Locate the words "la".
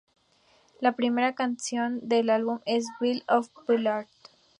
0.79-0.93